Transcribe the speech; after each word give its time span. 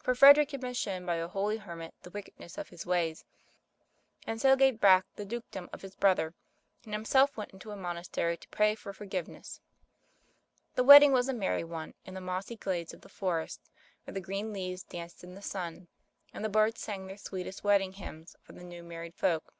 For 0.00 0.16
Frederick 0.16 0.50
had 0.50 0.60
been 0.62 0.74
shown 0.74 1.06
by 1.06 1.14
a 1.14 1.28
holy 1.28 1.56
hermit 1.58 1.94
the 2.02 2.10
wick 2.10 2.34
edness 2.36 2.58
of 2.58 2.70
his 2.70 2.84
ways, 2.84 3.24
and 4.26 4.40
so 4.40 4.56
gave 4.56 4.80
back 4.80 5.06
the 5.14 5.24
dukedom 5.24 5.70
of 5.72 5.82
his 5.82 5.94
brother 5.94 6.34
and 6.82 6.92
himself 6.92 7.36
went 7.36 7.52
into 7.52 7.70
a 7.70 7.76
monastery 7.76 8.36
to 8.36 8.48
pray 8.48 8.74
for 8.74 8.92
forgiveness. 8.92 9.60
The 10.74 10.82
wedding 10.82 11.12
was 11.12 11.28
a 11.28 11.32
merry 11.32 11.62
one, 11.62 11.94
in 12.04 12.14
the 12.14 12.20
mossy 12.20 12.56
glades 12.56 12.92
of 12.92 13.02
the 13.02 13.08
forest 13.08 13.70
where 14.02 14.12
the 14.14 14.20
green 14.20 14.52
leaves 14.52 14.82
danced 14.82 15.22
in 15.22 15.36
the 15.36 15.40
sun, 15.40 15.86
and 16.34 16.44
the 16.44 16.48
birds 16.48 16.80
sang 16.80 17.06
their 17.06 17.16
sweetest 17.16 17.62
wedding 17.62 17.92
hymns 17.92 18.34
for 18.42 18.54
the 18.54 18.64
new 18.64 18.82
married 18.82 19.14
folk. 19.14 19.54